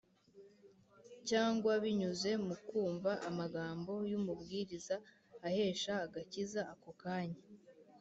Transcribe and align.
cyangwa 1.29 1.71
binyuze 1.83 2.31
mu 2.45 2.55
kumva 2.67 3.11
amagambo 3.29 3.93
y’umubwiriza 4.09 4.95
ahesha 5.47 5.93
agakiza. 6.05 6.61
Ako 6.73 6.91
kanya 7.01 7.41